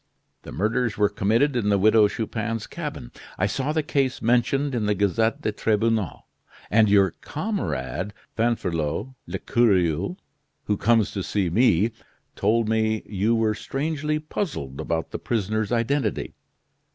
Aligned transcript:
The 0.41 0.51
murders 0.51 0.97
were 0.97 1.09
committed 1.09 1.55
in 1.55 1.69
the 1.69 1.77
Widow 1.77 2.07
Chupin's 2.07 2.65
cabin. 2.65 3.11
I 3.37 3.45
saw 3.45 3.71
the 3.71 3.83
case 3.83 4.19
mentioned 4.19 4.73
in 4.73 4.87
the 4.87 4.95
'Gazette 4.95 5.43
des 5.43 5.51
Tribunaux,' 5.51 6.23
and 6.71 6.89
your 6.89 7.11
comrade, 7.21 8.11
Fanferlot 8.35 9.13
l'Ecureuil, 9.27 10.17
who 10.63 10.75
comes 10.77 11.11
to 11.11 11.21
see 11.21 11.51
me, 11.51 11.91
told 12.35 12.67
me 12.67 13.03
you 13.05 13.35
were 13.35 13.53
strangely 13.53 14.17
puzzled 14.17 14.81
about 14.81 15.11
the 15.11 15.19
prisoner's 15.19 15.71
identity. 15.71 16.33